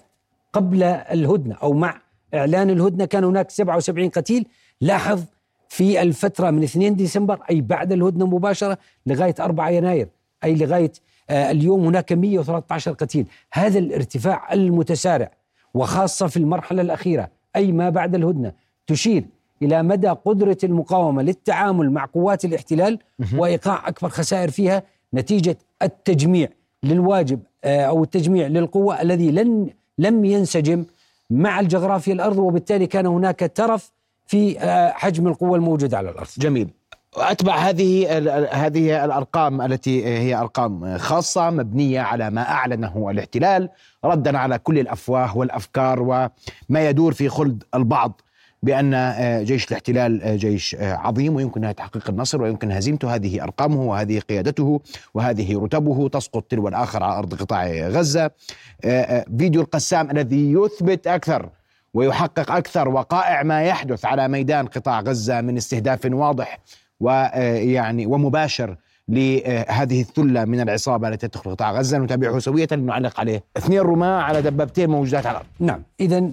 قبل 0.54 0.84
الهدنة 0.84 1.56
أو 1.56 1.74
مع 1.74 2.02
إعلان 2.34 2.70
الهدنة. 2.70 3.06
كان 3.06 3.24
هناك 3.24 3.52
77 3.52 4.10
قتيل. 4.10 4.46
لاحظ 4.82 5.24
في 5.70 6.02
الفترة 6.02 6.50
من 6.52 6.64
2 6.64 6.96
ديسمبر 6.96 7.40
أي 7.50 7.62
بعد 7.62 7.92
الهدنة 7.92 8.26
مباشرة 8.26 8.78
لغاية 9.06 9.36
4 9.40 9.70
يناير 9.70 10.08
أي 10.44 10.56
لغاية 10.56 10.92
آه، 11.30 11.52
اليوم 11.52 11.86
هناك 11.86 12.14
113 12.14 12.92
قتيل. 12.92 13.26
هذا 13.54 13.80
الارتفاع 13.80 14.54
المتسارع 14.54 15.32
وخاصة 15.74 16.28
في 16.28 16.38
المرحلة 16.38 16.82
الأخيرة 16.82 17.30
أي 17.56 17.72
ما 17.72 17.90
بعد 17.90 18.16
الهدنة 18.16 18.52
تشير 18.88 19.24
إلى 19.62 19.84
مدى 19.84 20.08
قدرة 20.10 20.58
المقاومة 20.64 21.22
للتعامل 21.24 21.92
مع 21.92 22.06
قوات 22.06 22.46
الاحتلال 22.46 23.00
وإيقاع 23.36 23.88
أكبر 23.88 24.10
خسائر 24.10 24.52
فيها 24.52 24.84
نتيجة 25.14 25.58
التجميع 25.82 26.48
للواجب 26.84 27.40
آه، 27.64 27.82
أو 27.82 28.04
التجميع 28.04 28.48
للقوة 28.48 29.02
الذي 29.02 29.32
لن 29.32 29.70
لم 29.98 30.26
ينسجم 30.26 30.86
مع 31.30 31.60
الجغرافيا 31.60 32.14
الأرض 32.14 32.38
وبالتالي 32.38 32.88
كان 32.88 33.06
هناك 33.06 33.52
ترف 33.56 33.92
في 34.26 34.60
آه، 34.60 34.92
حجم 34.92 35.28
القوة 35.28 35.56
الموجودة 35.56 35.98
على 35.98 36.10
الأرض. 36.10 36.28
جميل. 36.38 36.70
واتبع 37.18 37.56
هذه 37.56 38.18
هذه 38.52 39.06
الأرقام 39.06 39.62
التي 39.62 40.06
هي 40.06 40.36
أرقام 40.36 40.98
خاصة 40.98 41.50
مبنية 41.50 42.02
على 42.02 42.30
ما 42.30 42.42
أعلنه 42.42 43.10
الاحتلال 43.12 43.70
ردا 44.06 44.38
على 44.38 44.60
كل 44.60 44.80
الأفواه 44.80 45.38
والأفكار 45.38 46.02
وما 46.02 46.90
يدور 46.90 47.14
في 47.14 47.30
خلد 47.30 47.64
البعض. 47.76 48.22
بأن 48.66 48.94
آه، 48.94 49.44
جيش 49.44 49.68
الاحتلال 49.68 50.24
آه، 50.24 50.36
جيش 50.36 50.76
آه، 50.76 50.94
عظيم 50.94 51.36
ويمكنها 51.36 51.72
تحقيق 51.72 52.10
النصر 52.10 52.42
ويمكن 52.42 52.72
هزيمته. 52.72 53.16
هذه 53.16 53.44
أرقامه 53.44 53.82
وهذه 53.82 54.20
قيادته 54.20 54.82
وهذه 55.14 55.58
رتبه 55.58 56.10
تسقط 56.10 56.44
تلو 56.44 56.68
الآخر 56.68 57.04
على 57.04 57.18
أرض 57.18 57.34
قطاع 57.34 57.66
آه، 58.86 59.26
فيديو 59.38 59.62
القسام 59.62 60.12
الذي 60.12 60.52
يثبت 60.52 61.08
أكثر 61.08 61.50
ويحقق 61.94 62.52
أكثر 62.52 62.90
وقائع 62.90 63.44
ما 63.44 63.64
يحدث 63.64 64.06
على 64.06 64.28
ميدان 64.28 64.66
قطاع 64.66 65.02
غزة 65.02 65.42
من 65.42 65.58
استهداف 65.58 66.06
واضح 66.06 66.60
ويعني 67.00 68.06
ومباشر 68.06 68.78
لهذه 69.10 70.02
الثلة 70.02 70.46
من 70.46 70.62
العصابة 70.62 71.08
التي 71.08 71.28
تدخل 71.28 71.52
قطاع 71.52 71.72
غزة. 71.72 71.98
نتابعه 71.98 72.40
سوية 72.40 72.68
نعلق 72.72 73.20
عليه 73.20 73.44
اثنين 73.58 73.80
رماة 73.80 74.22
على 74.22 74.42
دبابتين 74.42 74.90
موجودات 74.90 75.26
على 75.26 75.36
الأرض. 75.36 75.48
نعم 75.60 75.84
إذا 76.00 76.32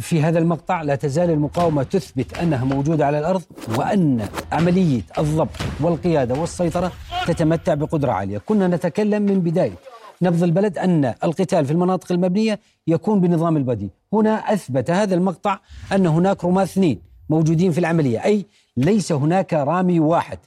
في 0.00 0.22
هذا 0.22 0.38
المقطع 0.38 0.82
لا 0.82 0.94
تزال 0.94 1.30
المقاومة 1.30 1.82
تثبت 1.82 2.38
أنها 2.38 2.64
موجودة 2.64 3.06
على 3.06 3.18
الأرض 3.18 3.42
وأن 3.78 4.28
عملية 4.52 5.02
الضبط 5.18 5.50
والقيادة 5.80 6.34
والسيطرة 6.40 6.92
تتمتع 7.26 7.74
بقدرة 7.74 8.12
عالية. 8.12 8.38
كنا 8.38 8.68
نتكلم 8.68 9.22
من 9.22 9.40
بداية. 9.40 9.76
نبض 10.22 10.42
البلد 10.42 10.78
أن 10.78 11.14
القتال 11.24 11.66
في 11.66 11.72
المناطق 11.72 12.12
المبنية 12.12 12.60
يكون 12.86 13.20
بنظام 13.20 13.56
البدي 13.56 13.90
هنا 14.12 14.34
أثبت 14.34 14.90
هذا 14.90 15.14
المقطع 15.14 15.58
أن 15.92 16.06
هناك 16.06 16.44
رماة 16.44 16.62
اثنين 16.62 17.00
موجودين 17.30 17.72
في 17.72 17.78
العملية. 17.78 18.24
أي 18.24 18.46
ليس 18.76 19.12
هناك 19.12 19.54
رامي 19.54 20.00
واحد. 20.00 20.38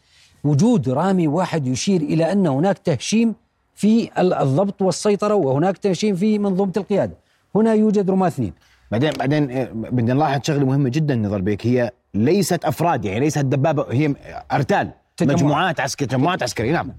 وجود 0.44 0.90
رامي 0.90 1.28
واحد 1.28 1.68
يشير 1.68 2.02
إلى 2.02 2.32
أن 2.32 2.48
هناك 2.48 2.78
تهشيم 2.78 3.36
في 3.76 4.10
الضبط 4.20 4.82
والسيطرة 4.82 5.34
وهناك 5.34 5.78
تهشيم 5.78 6.16
في 6.16 6.40
منظومة 6.40 6.74
القيادة. 6.78 7.18
هنا 7.56 7.74
يوجد 7.74 8.10
رماة 8.10 8.28
اثنين. 8.28 8.54
بعدين 8.92 9.12
بعدين 9.20 9.52
آه، 9.52 9.64
بدنا 9.74 10.14
نلاحظ 10.14 10.40
شغلة 10.44 10.66
مهمة 10.66 10.90
جدا 10.90 11.16
نظر 11.16 11.42
بيك. 11.42 11.68
هي 11.68 11.92
ليست 12.14 12.66
أفراد 12.66 13.06
يعني 13.06 13.20
ليست 13.20 13.40
دبابة 13.40 13.86
هي 13.92 14.16
أرتال 14.52 14.92
تجمعات. 15.18 15.40
مجموعات 15.40 15.80
عسكريه 15.80 16.08
تجمعات 16.08 16.44
عسكرية 16.44 16.72
نعم. 16.72 16.92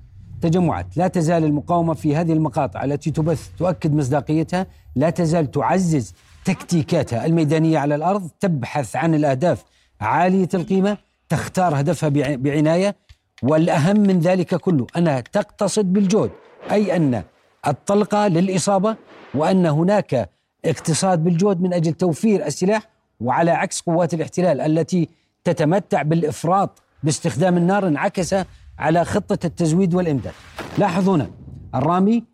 تجمعات. 0.43 0.97
لا 0.97 1.09
تزال 1.09 1.45
المقاومة 1.45 1.95
في 1.95 2.17
هذه 2.17 2.33
المقاطع 2.33 2.85
التي 2.85 3.11
تبث 3.11 3.49
تؤكد 3.59 3.95
مصداقيتها 3.95 4.67
لا 4.97 5.11
تزال 5.11 5.51
تعزز 5.51 6.15
تكتيكاتها 6.45 7.27
الميدانية 7.27 7.79
على 7.79 7.95
الأرض 7.95 8.31
تبحث 8.41 8.97
عن 8.97 9.15
الأهداف 9.15 9.65
عالية 10.01 10.49
القيمة 10.55 10.97
تختار 11.29 11.81
هدفها 11.81 12.09
بع- 12.11 12.37
بعناية 12.37 12.97
والأهم 13.43 14.01
من 14.01 14.19
ذلك 14.21 14.55
كله 14.55 14.87
أنها 14.97 15.21
تقتصد 15.21 15.93
بالجهد 15.93 16.31
أي 16.71 16.97
أن 16.97 17.23
الطلقة 17.67 18.29
للإصابة 18.29 18.97
وأن 19.35 19.67
هناك 19.67 20.31
اقتصاد 20.65 21.25
بالجهد 21.25 21.61
من 21.61 21.75
أجل 21.75 21.93
توفير 21.93 22.47
السلاح 22.47 22.89
وعلى 23.21 23.51
عكس 23.51 23.81
قوات 23.81 24.15
الاحتلال 24.15 24.61
التي 24.61 25.09
تتمتع 25.45 26.03
بالإفراط 26.03 26.83
باستخدام 27.03 27.57
النار 27.57 27.87
انعكس 27.87 28.35
على 28.79 29.05
خطة 29.05 29.47
التزويد 29.47 29.95
والإمداد. 29.95 30.33
لاحظ 30.79 31.09
هنا 31.09 31.31
الرامي 31.75 32.25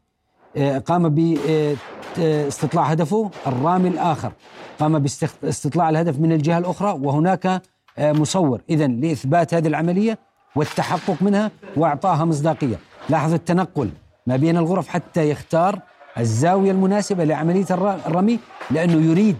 آه، 0.56 0.78
قام 0.78 1.08
باستطلاع 1.08 2.84
هدفه 2.84 3.30
الرامي 3.46 3.88
الآخر 3.88 4.32
قام 4.78 4.98
باستطلاع 4.98 5.90
الهدف 5.90 6.18
من 6.18 6.32
الجهة 6.32 6.58
الأخرى 6.58 6.98
وهناك 7.02 7.62
آه، 7.98 8.12
مصور. 8.12 8.60
إذا 8.70 8.86
لإثبات 8.86 9.54
هذه 9.54 9.68
العملية 9.68 10.18
والتحقق 10.56 11.22
منها 11.22 11.50
وإعطاها 11.76 12.24
مصداقية. 12.24 12.76
لاحظ 13.08 13.32
التنقل 13.32 13.90
ما 14.26 14.36
بين 14.36 14.56
الغرف 14.56 14.88
حتى 14.88 15.30
يختار 15.30 15.80
الزاوية 16.18 16.70
المناسبة 16.70 17.24
لعملية 17.24 17.66
الر- 17.70 17.98
الرمي 18.06 18.38
لأنه 18.70 19.10
يريد 19.10 19.36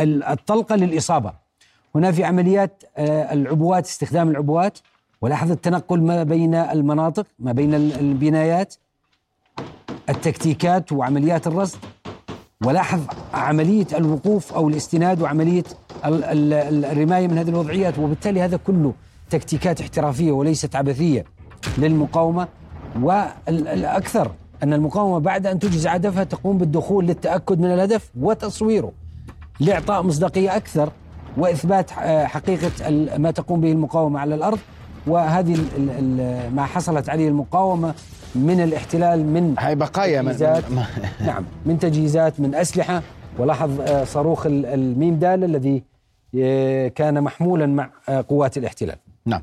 ال- 0.00 0.24
الطلقة 0.24 0.76
للإصابة. 0.76 1.32
هنا 1.94 2.12
في 2.12 2.24
عمليات 2.24 2.82
آه، 2.96 3.32
العبوات 3.32 3.86
استخدام 3.86 4.28
العبوات 4.28 4.78
ولاحظ 5.22 5.50
التنقل 5.50 6.00
ما 6.02 6.22
بين 6.22 6.54
المناطق 6.54 7.26
ما 7.38 7.52
بين 7.52 7.74
ال- 7.74 7.98
البنايات 7.98 8.74
التكتيكات 10.08 10.92
وعمليات 10.92 11.46
الرصد. 11.46 11.78
ولاحظ 12.64 13.00
عملية 13.34 13.86
الوقوف 13.94 14.52
أو 14.52 14.68
الاستناد 14.68 15.20
وعملية 15.22 15.64
ال- 16.04 16.24
ال- 16.24 16.52
ال- 16.52 16.84
الرماية 16.84 17.28
من 17.28 17.38
هذه 17.38 17.48
الوضعيات. 17.48 17.98
وبالتالي 17.98 18.40
هذا 18.42 18.56
كله 18.56 18.92
تكتيكات 19.30 19.80
احترافية 19.80 20.32
وليست 20.32 20.76
عبثية 20.76 21.24
للمقاومة. 21.78 22.48
والأكثر 23.00 24.30
أن 24.62 24.72
المقاومة 24.72 25.18
بعد 25.18 25.46
أن 25.46 25.58
تنجز 25.58 25.86
هدفها 25.86 26.24
تقوم 26.24 26.58
بالدخول 26.58 27.06
للتأكد 27.06 27.60
من 27.60 27.70
الهدف 27.74 28.10
وتصويره 28.20 28.92
لإعطاء 29.60 30.02
مصداقية 30.02 30.56
أكثر 30.56 30.92
وإثبات 31.36 31.90
حقيقة 32.26 32.70
ما 33.18 33.30
تقوم 33.30 33.60
به 33.60 33.72
المقاومة 33.72 34.20
على 34.20 34.34
الأرض. 34.34 34.58
وهذه 35.06 35.54
ال- 35.54 35.60
ال- 35.76 35.90
ال- 36.20 36.54
ما 36.54 36.64
حصلت 36.64 37.08
عليه 37.08 37.28
المقاومة 37.28 37.94
من 38.34 38.60
الاحتلال 38.60 39.26
من 39.26 39.54
هاي 39.58 39.74
بقايا 39.74 40.22
من- 40.22 40.26
تجهيزات. 40.36 40.70
من- 40.70 40.82
نعم 41.26 41.44
من 41.66 41.78
تجهيزات 41.78 42.40
من 42.40 42.54
أسلحة. 42.54 43.02
ولاحظ 43.38 43.80
آه، 43.80 44.04
صاروخ 44.04 44.46
ال- 44.46 44.66
الميم 44.66 45.14
دال 45.18 45.44
الذي 45.44 45.82
آه، 46.38 46.88
كان 46.88 47.22
محمولا 47.22 47.66
مع 47.66 47.90
آه، 48.08 48.24
قوات 48.28 48.56
الاحتلال. 48.56 48.96
نعم. 49.26 49.42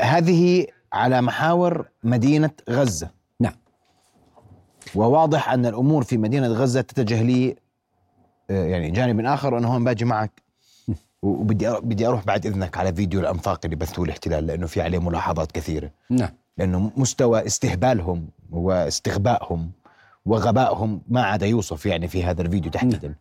هذه 0.00 0.66
على 0.92 1.20
محاور 1.22 1.84
مدينة 2.04 2.50
غزة. 2.70 3.06
نعم 3.06 3.17
وواضح 4.94 5.50
أن 5.52 5.66
الأمور 5.66 6.04
في 6.04 6.16
مدينة 6.16 6.46
غزة 6.48 6.80
تتجه 6.80 7.22
لي 7.22 7.56
آه، 8.50 8.64
يعني 8.64 8.90
جانب 8.90 9.20
آخر 9.26 9.54
وأنا 9.54 9.68
هون 9.68 9.84
باجي 9.84 10.04
معك. 10.04 10.42
وبدي 11.22 11.70
بدي 11.82 12.06
أروح 12.06 12.24
بعد 12.24 12.46
إذنك 12.46 12.76
على 12.78 12.92
فيديو 12.94 13.20
الأنفاق 13.20 13.60
اللي 13.64 13.76
بثوه 13.76 14.04
الاحتلال 14.04 14.46
لأنه 14.46 14.66
في 14.66 14.80
عليه 14.80 14.98
ملاحظات 14.98 15.52
كثيرة. 15.52 15.90
نعم. 16.10 16.28
لأنه 16.58 16.90
مستوى 16.96 17.46
استهبالهم 17.46 18.28
واستغبائهم 18.50 19.70
وغبائهم 20.26 21.00
ما 21.08 21.22
عاد 21.22 21.42
يوصف 21.42 21.86
يعني 21.86 22.08
في 22.08 22.24
هذا 22.24 22.42
الفيديو 22.42 22.70
تحديدا. 22.70 23.14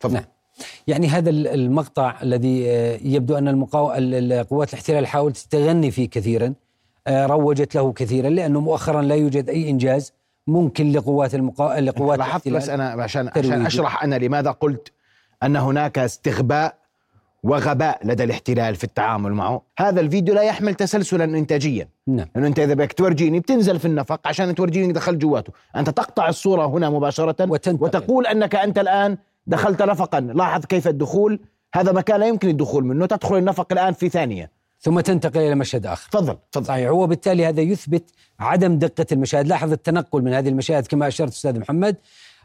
تفضل. 0.00 0.14
نعم. 0.14 0.24
يعني 0.86 1.08
هذا 1.08 1.30
ال- 1.30 1.46
المقطع 1.48 2.22
الذي 2.22 2.70
آه، 2.70 2.98
يبدو 3.02 3.38
أن 3.38 3.48
المقاو... 3.48 3.88
قوات 4.42 4.68
الاحتلال 4.72 5.06
حاولت 5.06 5.36
تغني 5.36 5.90
فيه 5.90 6.08
كثيرا 6.10 6.54
آه، 7.06 7.26
روجت 7.26 7.74
له 7.74 7.92
كثيرا 7.92 8.28
لأنه 8.30 8.60
مؤخرا 8.60 9.02
لا 9.02 9.14
يوجد 9.14 9.48
أي 9.48 9.70
إنجاز. 9.70 10.12
ممكن 10.48 10.92
لقوات 10.92 11.34
المقا... 11.34 11.80
لقوات 11.80 12.18
لاحظت 12.18 12.48
بس 12.48 12.68
أنا 12.68 13.02
عشان 13.02 13.32
ترويجي. 13.32 13.52
عشان 13.52 13.66
أشرح 13.66 14.02
أنا 14.04 14.14
لماذا 14.14 14.50
قلت 14.50 14.92
أن 15.42 15.56
هناك 15.56 15.98
استغباء 15.98 16.74
وغباء 17.42 18.00
لدى 18.04 18.24
الاحتلال 18.24 18.74
في 18.74 18.84
التعامل 18.84 19.32
معه. 19.32 19.62
هذا 19.78 20.00
الفيديو 20.00 20.34
لا 20.34 20.42
يحمل 20.42 20.74
تسلسلا 20.74 21.24
انتاجيا. 21.24 21.88
نعم. 22.06 22.26
لأنه 22.34 22.46
أنت 22.46 22.58
إذا 22.58 22.74
بدك 22.74 22.92
تورجيني 22.92 23.40
بتنزل 23.40 23.78
في 23.78 23.84
النفق 23.84 24.28
عشان 24.28 24.54
تورجيني 24.54 24.92
دخلت 24.92 25.22
جواته. 25.22 25.52
أنت 25.76 25.90
تقطع 25.90 26.28
الصورة 26.28 26.66
هنا 26.66 26.90
مباشرة 26.90 27.50
وتنتقل. 27.50 27.84
وتقول 27.84 28.26
أنك 28.26 28.54
أنت 28.54 28.78
الآن 28.78 29.18
دخلت 29.46 29.82
نفقا. 29.82 30.20
لاحظ 30.20 30.64
كيف 30.64 30.88
الدخول. 30.88 31.40
هذا 31.74 31.92
مكان 31.92 32.20
لا 32.20 32.26
يمكن 32.26 32.48
الدخول 32.48 32.84
منه. 32.84 33.06
تدخل 33.06 33.36
النفق 33.36 33.72
الآن 33.72 33.92
في 33.92 34.08
ثانية. 34.08 34.57
ثم 34.80 35.00
تنتقل 35.00 35.40
إلى 35.40 35.54
مشهد 35.54 35.86
آخر. 35.86 36.10
تفضل 36.10 36.36
تفضل. 36.52 36.66
صحيح 36.66 36.90
وبالتالي 36.90 37.46
هذا 37.46 37.60
يثبت 37.60 38.10
عدم 38.40 38.78
دقة 38.78 39.06
المشاهد. 39.12 39.46
لاحظ 39.46 39.72
التنقل 39.72 40.22
من 40.22 40.34
هذه 40.34 40.48
المشاهد 40.48 40.86
كما 40.86 41.08
أشرت 41.08 41.32
أستاذ 41.32 41.60
محمد 41.60 41.96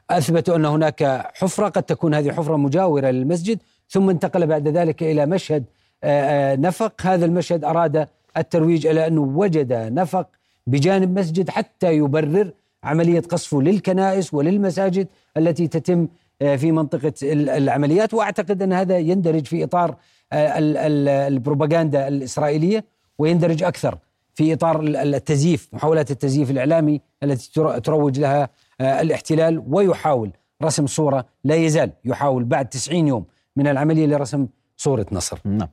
أثبتوا 0.09 0.55
أن 0.55 0.65
هناك 0.65 1.31
حفرة 1.35 1.69
قد 1.69 1.83
تكون 1.83 2.13
هذه 2.13 2.31
حفرة 2.31 2.57
مجاورة 2.57 3.07
للمسجد 3.07 3.59
ثم 3.89 4.09
انتقل 4.09 4.47
بعد 4.47 4.67
ذلك 4.67 5.03
إلى 5.03 5.25
مشهد 5.25 5.63
آه، 6.03 6.53
آه، 6.53 6.55
نفق. 6.55 6.93
هذا 7.01 7.25
المشهد 7.25 7.63
أراد 7.63 8.07
الترويج 8.37 8.87
إلى 8.87 9.07
أنه 9.07 9.21
وجد 9.21 9.73
نفق 9.73 10.27
بجانب 10.67 11.19
مسجد 11.19 11.49
حتى 11.49 11.93
يبرر 11.93 12.51
عملية 12.83 13.19
قصفه 13.19 13.61
للكنائس 13.61 14.33
وللمساجد 14.33 15.07
التي 15.37 15.67
تتم 15.67 16.07
في 16.39 16.71
منطقة 16.71 17.13
ال- 17.23 17.49
العمليات 17.49 18.13
وأعتقد 18.13 18.61
أن 18.61 18.73
هذا 18.73 18.97
يندرج 18.97 19.45
في 19.45 19.63
إطار 19.63 19.95
آه، 20.31 20.57
ال- 20.59 20.77
ال- 20.77 21.07
البروباغندا 21.09 22.07
الإسرائيلية 22.07 22.85
ويندرج 23.17 23.63
أكثر 23.63 23.97
في 24.35 24.53
ال- 24.79 25.15
التزييف 25.15 25.69
محاولات 25.73 26.11
التزييف 26.11 26.51
الإعلامي 26.51 27.01
التي 27.23 27.51
تر- 27.53 27.79
تروج 27.79 28.19
لها 28.19 28.49
آه، 28.81 29.01
الاحتلال 29.01 29.63
ويحاول 29.67 30.31
رسم 30.63 30.87
صورة 30.87 31.25
لا 31.43 31.55
يزال 31.55 31.91
يحاول 32.05 32.43
بعد 32.43 32.69
90 32.69 33.07
يوم 33.07 33.25
من 33.55 33.67
العملية 33.67 34.05
لرسم 34.05 34.47
صورة 34.77 35.05
نصر. 35.11 35.39
نعم. 35.45 35.67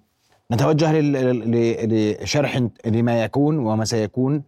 نتوجه 0.53 0.93
لشرح 1.01 2.63
لما 2.87 3.23
يكون 3.25 3.59
وما 3.59 3.85
سيكون. 3.85 4.43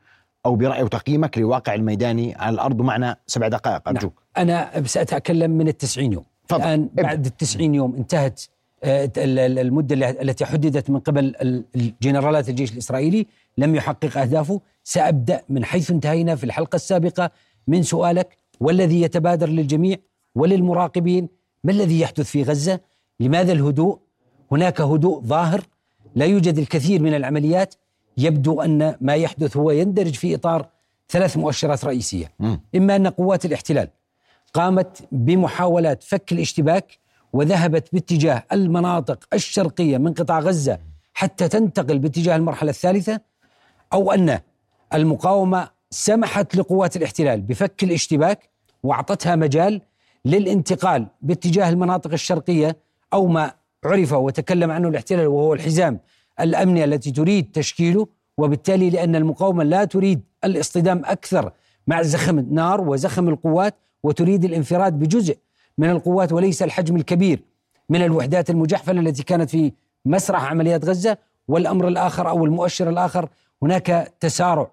أو 0.46 0.56
برأي 0.56 0.82
وتقييمك 0.82 1.38
للواقع 1.38 1.74
الميداني 1.74 2.34
على 2.34 2.54
الأرض 2.54 2.82
معنا 2.82 3.16
سبع 3.26 3.48
دقائق. 3.48 3.88
أرجوك. 3.88 4.22
أنا 4.36 4.82
سأتكلم 4.86 5.50
من 5.50 5.68
التسعين 5.68 6.12
يوم. 6.12 6.24
تفضل. 6.48 6.62
الآن 6.62 6.82
ابدأ. 6.82 7.02
بعد 7.02 7.26
التسعين 7.26 7.74
يوم 7.74 7.94
انتهت 7.96 8.40
آه، 8.84 9.04
ال- 9.16 9.38
ال- 9.38 9.58
المدة 9.58 9.94
اللي- 9.94 10.10
التي 10.10 10.44
حددت 10.44 10.90
من 10.90 10.98
قبل 11.00 11.24
ال- 11.24 11.64
الجنرالات 11.76 12.48
الجيش 12.48 12.72
الإسرائيلي 12.72 13.26
لم 13.58 13.74
يحقق 13.74 14.18
أهدافه. 14.18 14.60
سأبدأ 14.84 15.40
من 15.48 15.64
حيث 15.64 15.90
انتهينا 15.90 16.36
في 16.36 16.44
الحلقة 16.44 16.76
السابقة 16.76 17.30
من 17.68 17.82
سؤالك 17.82 18.36
والذي 18.60 19.00
يتبادر 19.02 19.48
للجميع 19.48 19.96
وللمراقبين 20.34 21.28
ما 21.64 21.72
الذي 21.72 22.00
يحدث 22.00 22.20
في 22.30 22.42
غزة؟ 22.42 22.80
لماذا 23.20 23.52
الهدوء؟ 23.52 23.98
هناك 24.52 24.80
هدوء 24.80 25.20
ظاهر 25.22 25.60
لا 26.14 26.26
يوجد 26.26 26.58
الكثير 26.58 27.02
من 27.02 27.14
العمليات 27.14 27.74
يبدو 28.18 28.60
أن 28.62 28.96
ما 29.00 29.14
يحدث 29.14 29.56
هو 29.56 29.70
يندرج 29.70 30.14
في 30.14 30.34
إطار 30.34 30.68
ثلاث 31.08 31.36
مؤشرات 31.36 31.84
رئيسية. 31.84 32.32
إما 32.76 32.96
أن 32.96 33.06
قوات 33.06 33.44
الاحتلال 33.44 33.88
قامت 34.54 35.08
بمحاولات 35.12 36.02
فك 36.02 36.32
الاشتباك 36.32 36.98
وذهبت 37.32 37.88
باتجاه 37.92 38.44
المناطق 38.52 39.24
الشرقية 39.34 39.98
من 39.98 40.14
قطاع 40.14 40.38
غزة 40.38 40.78
حتى 41.14 41.48
تنتقل 41.48 41.98
باتجاه 41.98 42.36
المرحلة 42.36 42.70
الثالثة 42.70 43.20
أو 43.92 44.12
أن 44.12 44.40
المقاومة 44.94 45.68
سمحت 45.90 46.56
لقوات 46.56 46.96
الاحتلال 46.96 47.40
بفك 47.40 47.82
الاشتباك 47.82 48.48
وأعطتها 48.82 49.36
مجال 49.36 49.80
للانتقال 50.24 51.06
باتجاه 51.22 51.68
المناطق 51.68 52.12
الشرقية 52.12 52.76
أو 53.12 53.26
ما 53.26 53.52
عرف 53.84 54.12
وتكلم 54.12 54.70
عنه 54.70 54.88
الاحتلال 54.88 55.26
وهو 55.26 55.54
الحزام 55.54 56.00
الامني 56.40 56.84
التي 56.84 57.10
تريد 57.10 57.52
تشكيله 57.52 58.06
وبالتالي 58.38 58.90
لأن 58.90 59.16
المقاومة 59.16 59.64
لا 59.64 59.84
تريد 59.84 60.20
الاصطدام 60.44 61.02
أكثر 61.04 61.52
مع 61.86 62.02
زخم 62.02 62.38
النار 62.38 62.80
وزخم 62.80 63.28
القوات 63.28 63.74
وتريد 64.02 64.44
الانفراد 64.44 64.98
بجزء 64.98 65.36
من 65.78 65.90
القوات 65.90 66.32
وليس 66.32 66.62
الحجم 66.62 66.96
الكبير 66.96 67.42
من 67.88 68.02
الوحدات 68.02 68.50
المجحفلة 68.50 69.00
التي 69.00 69.22
كانت 69.22 69.50
في 69.50 69.72
مسرح 70.04 70.44
عمليات 70.44 70.84
غزة 70.84 71.18
والأمر 71.48 71.88
الآخر 71.88 72.28
أو 72.28 72.44
المؤشر 72.44 72.88
الآخر. 72.88 73.28
هناك 73.62 74.12
تسارع. 74.20 74.70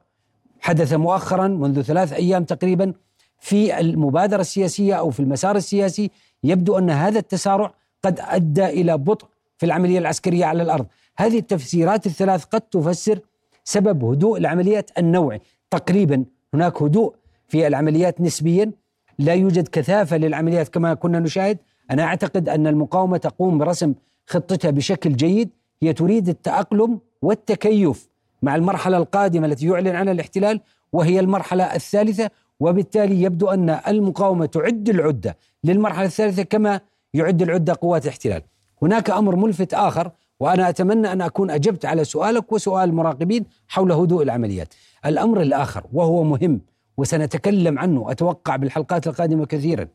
حدث 0.59 0.93
مؤخرا 0.93 1.47
منذ 1.47 1.81
ثلاث 1.81 2.13
أيام 2.13 2.43
تقريبا 2.43 2.93
في 3.39 3.79
المبادرة 3.79 4.41
السياسية 4.41 4.93
أو 4.93 5.09
في 5.09 5.19
المسار 5.19 5.55
السياسي 5.55 6.11
يبدو 6.43 6.77
أن 6.77 6.89
هذا 6.89 7.19
التسارع 7.19 7.73
قد 8.03 8.19
أدى 8.19 8.65
إلى 8.65 8.97
بطء 8.97 9.27
في 9.57 9.65
العملية 9.65 9.99
العسكرية 9.99 10.45
على 10.45 10.63
الأرض، 10.63 10.85
هذه 11.19 11.39
التفسيرات 11.39 12.05
الثلاث 12.05 12.43
قد 12.43 12.61
تفسر 12.61 13.19
سبب 13.63 14.03
هدوء 14.03 14.37
العمليات 14.37 14.91
النوعي، 14.97 15.41
تقريبا 15.71 16.25
هناك 16.53 16.81
هدوء 16.81 17.15
في 17.47 17.67
العمليات 17.67 18.21
نسبيا. 18.21 18.71
لا 19.19 19.33
يوجد 19.33 19.67
كثافة 19.67 20.17
للعمليات 20.17 20.69
كما 20.69 20.93
كنا 20.93 21.19
نشاهد، 21.19 21.57
أنا 21.91 22.03
أعتقد 22.03 22.49
أن 22.49 22.67
المقاومة 22.67 23.17
تقوم 23.17 23.57
برسم 23.57 23.93
خطتها 24.27 24.71
بشكل 24.71 25.15
جيد، 25.15 25.49
هي 25.83 25.93
تريد 25.93 26.29
التأقلم 26.29 26.99
والتكيف 27.21 28.09
مع 28.41 28.55
المرحلة 28.55 28.97
القادمة 28.97 29.47
التي 29.47 29.67
يعلن 29.67 29.95
عنها 29.95 30.13
الاحتلال 30.13 30.61
وهي 30.93 31.19
المرحلة 31.19 31.75
الثالثة. 31.75 32.29
وبالتالي 32.59 33.21
يبدو 33.21 33.47
أن 33.47 33.69
المقاومة 33.69 34.45
تعد 34.45 34.89
العدة 34.89 35.37
للمرحلة 35.63 36.05
الثالثة 36.05 36.43
كما 36.43 36.79
يعد 37.13 37.41
العدة 37.41 37.77
قوات 37.81 38.03
الاحتلال. 38.03 38.41
هناك 38.81 39.09
أمر 39.09 39.35
ملفت 39.35 39.73
آخر 39.73 40.11
وأنا 40.39 40.69
أتمنى 40.69 41.11
أن 41.11 41.21
أكون 41.21 41.51
أجبت 41.51 41.85
على 41.85 42.03
سؤالك 42.03 42.51
وسؤال 42.51 42.89
المراقبين 42.89 43.45
حول 43.67 43.91
هدوء 43.91 44.23
العمليات. 44.23 44.73
الأمر 45.05 45.41
الآخر 45.41 45.83
وهو 45.93 46.23
مهم 46.23 46.61
وسنتكلم 46.97 47.79
عنه 47.79 48.11
أتوقع 48.11 48.55
بالحلقات 48.55 49.07
القادمة 49.07 49.45
كثيرا. 49.45 49.87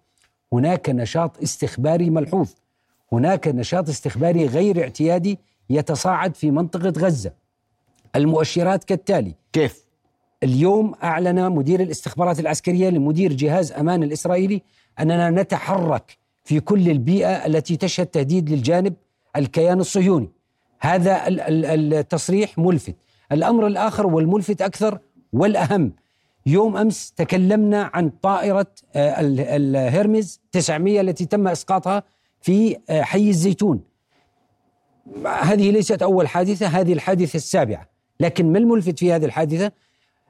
هناك 0.53 0.91
نشاط 0.91 1.43
استخباري 1.43 2.11
ملحوظ. 2.11 2.51
هناك 3.13 3.49
نشاط 3.49 3.89
استخباري 3.89 4.47
غير 4.47 4.83
اعتيادي 4.83 5.39
يتصاعد 5.71 6.35
في 6.35 6.51
منطقة 6.51 6.93
غزة. 6.99 7.33
المؤشرات 8.17 8.85
كالتالي: 8.85 9.35
كيف؟ 9.53 9.85
اليوم 10.43 10.95
أعلن 11.03 11.51
مدير 11.51 11.81
الاستخبارات 11.81 12.41
العسكرية 12.41 12.89
لمدير 12.91 13.33
جهاز 13.33 13.73
أمان 13.73 14.03
الإسرائيلي 14.03 14.63
أننا 15.01 15.31
نتحرك 15.31 16.19
في 16.45 16.61
كل 16.61 16.91
البيئة 16.91 17.47
التي 17.47 17.77
تشهد 17.77 18.07
تهديد 18.07 18.51
للجانب 18.51 18.95
الكيان 19.37 19.81
الصهيوني. 19.81 20.29
هذا 20.85 21.27
ال- 21.29 21.41
ال- 21.41 21.95
التصريح 21.95 22.59
ملفت. 22.59 22.97
الأمر 23.33 23.67
الآخر 23.67 24.07
والملفت 24.07 24.63
أكثر 24.63 24.99
والأهم 25.33 25.93
يوم 26.47 26.77
أمس 26.77 27.13
تكلمنا 27.13 27.91
عن 27.95 28.11
طائرة 28.23 28.67
آه، 28.95 29.21
ال- 29.21 29.41
الهرمز 29.77 30.41
900 30.53 31.01
التي 31.01 31.27
تم 31.27 31.49
إسقاطها 31.49 32.03
في 32.41 32.77
آه، 32.91 33.03
حي 33.03 33.29
الزيتون. 33.29 33.81
هذه 35.27 35.71
ليست 35.71 36.03
أول 36.03 36.29
حادثة، 36.29 36.67
هذه 36.67 36.93
الحادثة 36.93 37.37
السابعة، 37.37 37.89
لكن 38.21 38.53
ما 38.53 38.59
الملفت 38.59 38.99
في 38.99 39.13
هذه 39.13 39.25
الحادثة؟ 39.25 39.73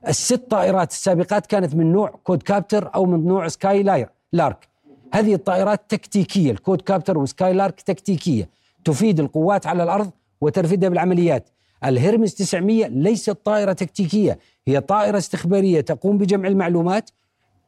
الست 0.09 0.35
طائرات 0.51 0.91
السابقات 0.91 1.47
كانت 1.47 1.75
من 1.75 1.93
نوع 1.93 2.09
كواد 2.25 2.43
كابتر 2.43 2.91
أو 2.95 3.05
من 3.07 3.27
نوع 3.27 3.49
سكاي 3.49 3.83
لاير 3.83 4.09
لارك 4.33 4.69
هذه 5.15 5.35
الطائرات 5.35 5.81
تكتيكية 5.89 6.51
الكواد 6.51 6.81
كابتر 6.81 7.19
وسكاي 7.19 7.53
لارك 7.53 7.81
تكتيكية 7.81 8.49
تفيد 8.85 9.21
القوات 9.21 9.67
على 9.67 9.83
الأرض 9.83 10.11
وترفدها 10.41 10.89
بالعمليات. 10.89 11.51
الهرمس 11.85 12.35
900 12.35 12.87
ليست 12.87 13.31
طائرة 13.31 13.73
تكتيكية 13.73 14.39
هي 14.69 14.81
طائرة 14.81 15.19
استخبارية 15.19 15.81
تقوم 15.81 16.19
بجمع 16.19 16.49
المعلومات 16.49 17.11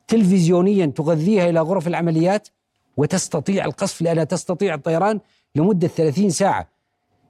تلفزيونيا 0.08 0.86
تغذيها 0.86 1.48
إلى 1.48 1.60
غرف 1.60 1.88
العمليات 1.88 2.48
وتستطيع 2.96 3.64
القصف 3.64 4.02
لأنها 4.02 4.24
تستطيع 4.24 4.74
الطيران 4.74 5.20
لمدة 5.54 5.88
30 5.88 6.30
ساعة. 6.30 6.68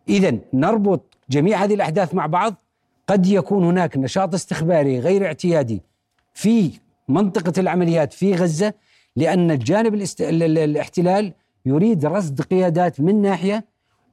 اذا 0.08 0.38
نربط 0.54 1.14
جميع 1.30 1.64
هذه 1.64 1.74
الأحداث 1.74 2.14
مع 2.14 2.26
بعض. 2.26 2.54
قد 3.08 3.26
يكون 3.26 3.64
هناك 3.64 3.96
نشاط 3.96 4.34
استخباري 4.34 4.98
غير 4.98 5.26
اعتيادي 5.26 5.82
في 6.34 6.70
منطقة 7.08 7.52
العمليات 7.60 8.12
في 8.12 8.34
غزة 8.34 8.74
لأن 9.16 9.50
الجانب 9.50 9.94
الاحتلال 10.20 11.32
يريد 11.66 12.06
رصد 12.06 12.40
قيادات 12.40 13.00
من 13.00 13.22
ناحية 13.22 13.64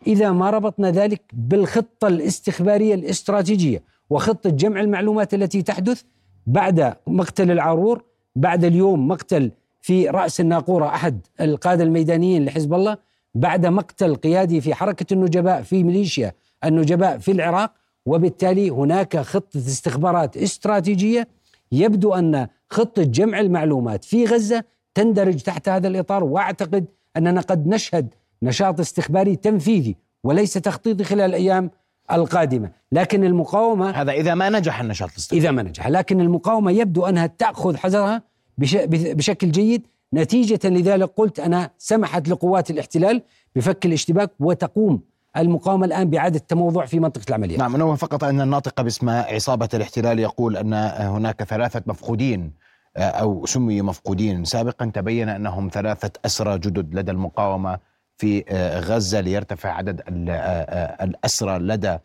إذا 0.08 0.32
ما 0.32 0.50
ربطنا 0.50 0.92
ذلك 0.92 1.22
بالخطة 1.34 2.08
الاستخبارية 2.08 2.96
الاستراتيجية 2.96 3.84
وخطة 4.10 4.50
جمع 4.50 4.82
المعلومات 4.82 5.34
التي 5.34 5.62
تحدث 5.62 6.02
بعد 6.48 6.94
مقتل 7.08 7.52
العارور 7.52 8.04
بعد 8.36 8.64
اليوم 8.64 9.08
مقتل 9.08 9.52
في 9.82 10.10
رأس 10.10 10.40
الناقورة 10.40 10.86
أحد 10.86 11.20
القادة 11.42 11.84
الميدانيين 11.84 12.46
لحزب 12.46 12.74
الله 12.74 12.98
بعد 13.36 13.66
مقتل 13.66 14.16
قيادي 14.16 14.62
في 14.62 14.74
حركة 14.74 15.14
النجباء 15.14 15.62
في 15.62 15.84
ميليشيا 15.84 16.34
النجباء 16.66 17.18
في 17.18 17.32
العراق 17.32 17.74
وبالتالي 18.06 18.70
هناك 18.70 19.18
خطة 19.18 19.58
استخبارات 19.58 20.38
استراتيجية 20.38 21.28
يبدو 21.72 22.14
أن 22.14 22.48
خطة 22.70 23.04
جمع 23.04 23.40
المعلومات 23.40 24.04
في 24.06 24.26
غزة 24.26 24.64
تندرج 24.96 25.38
تحت 25.38 25.70
هذا 25.70 25.88
الإطار 25.88 26.24
وأعتقد 26.24 26.86
أننا 27.18 27.42
قد 27.42 27.68
نشهد 27.68 28.14
نشاط 28.44 28.80
استخباري 28.80 29.36
تنفيذي 29.36 29.96
وليس 30.24 30.54
تخطيطي 30.54 31.04
خلال 31.04 31.30
الأيام 31.30 31.72
القادمة، 32.12 32.72
لكن 32.92 33.24
المقاومة 33.24 33.90
هذا 33.90 34.12
إذا 34.12 34.36
ما 34.36 34.50
نجح 34.50 34.80
النشاط 34.80 35.10
الاستخباري. 35.12 35.42
إذا 35.42 35.52
ما 35.52 35.64
نجح، 35.64 35.88
لكن 35.88 36.22
المقاومة 36.22 36.72
يبدو 36.72 37.06
أنها 37.06 37.26
تأخذ 37.28 37.78
حذرها 37.78 38.22
بش- 38.58 38.76
بشكل 38.90 39.52
جيد 39.52 39.88
نتيجة 40.14 40.60
لذلك 40.70 41.10
قلت 41.18 41.40
أنا 41.40 41.70
سمحت 41.78 42.30
لقوات 42.30 42.70
الاحتلال 42.72 43.22
بفك 43.56 43.86
الاشتباك 43.86 44.32
وتقوم 44.40 45.02
المقاومة 45.38 45.86
الآن 45.86 46.10
بإعادة 46.10 46.38
التموضع 46.38 46.86
في 46.86 47.00
منطقة 47.00 47.24
العمليات. 47.30 47.60
نعم 47.60 47.78
نوه 47.78 47.96
فقط 47.96 48.24
أن 48.24 48.42
الناطق 48.42 48.82
باسم 48.82 49.10
عصابة 49.10 49.70
الاحتلال 49.74 50.20
يقول 50.20 50.58
أن 50.58 50.74
هناك 51.08 51.44
ثلاثة 51.44 51.82
مفقودين 51.88 52.52
آه، 52.98 53.02
أو 53.02 53.46
سمي 53.46 53.82
مفقودين. 53.82 54.46
سابقا 54.46 54.86
تبين 54.94 55.30
أنهم 55.30 55.70
ثلاثة 55.74 56.12
أسرى 56.26 56.58
جدد 56.60 56.96
لدى 56.96 57.12
المقاومة 57.12 57.80
في 58.24 58.44
آه، 58.50 58.80
غزة 58.80 59.20
ليرتفع 59.20 59.70
عدد 59.70 60.02
آه، 60.02 60.32
آه، 60.32 61.04
الأسرى 61.04 61.60
لدى 61.60 61.98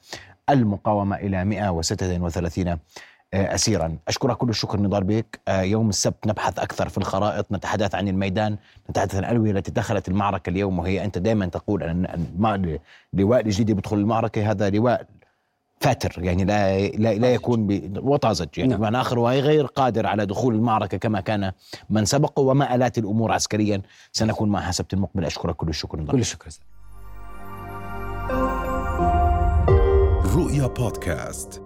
المقاومة 0.50 1.16
إلى 1.16 1.44
136 1.44 2.68
آه، 2.68 2.78
أسيرا. 3.34 3.96
أشكرك 4.08 4.36
كل 4.36 4.48
الشكر 4.48 4.80
نضال 4.80 5.04
بيك 5.04 5.40
يوم 5.48 5.88
السبت 5.88 6.26
نبحث 6.26 6.58
أكثر 6.58 6.88
في 6.88 6.98
الخرائط 6.98 7.52
نتحدث 7.52 7.94
عن 7.94 8.08
الميدان 8.08 8.56
نتحدث 8.90 9.14
عن 9.14 9.24
الألوية 9.24 9.50
التي 9.50 9.70
دخلت 9.70 10.08
المعركة 10.08 10.50
اليوم 10.50 10.78
وهي 10.78 11.04
أنت 11.04 11.18
دائما 11.18 11.46
تقول 11.46 11.82
أن 11.82 12.26
لواء 13.12 13.40
الجديد 13.40 13.78
يدخل 13.78 13.96
المعركة 13.96 14.50
هذا 14.50 14.70
لواء 14.70 15.06
فاتر 15.80 16.24
يعني 16.24 16.44
لا 16.44 16.86
لا, 16.88 17.14
لا 17.14 17.34
يكون 17.34 17.66
ب- 17.66 17.98
وطازج 18.02 18.46
يعني. 18.56 18.70
نعم. 18.70 18.78
بمعنى 18.78 19.00
آخر 19.00 19.18
وهي 19.18 19.40
غير 19.40 19.66
قادر 19.66 20.06
على 20.06 20.26
دخول 20.26 20.54
المعركة 20.54 20.96
كما 20.98 21.20
كان 21.20 21.52
من 21.90 22.04
سبقه 22.04 22.40
وما 22.40 22.74
آلات 22.74 22.98
الأمور 22.98 23.32
عسكريا. 23.32 23.82
سنكون 24.12 24.48
معها 24.48 24.68
السبت 24.68 24.92
المقبل. 24.94 25.24
أشكرك 25.24 25.56
كل 25.56 25.68
الشكر. 25.68 26.04
كل 26.04 26.18
الشكر. 26.18 26.48
رؤيا 30.36 30.66
بودكاست. 30.66 31.62